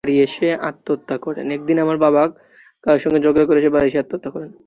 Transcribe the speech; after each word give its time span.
একদিন 1.51 1.77
আমার 1.83 1.97
বাবা 2.05 2.23
কারও 2.83 2.99
সঙ্গে 3.03 3.19
ঝগড়া 3.25 3.45
করে 3.47 3.59
বাড়ি 3.75 3.87
এসে 3.89 4.01
আত্মহত্যা 4.01 4.29
করেন। 4.35 4.49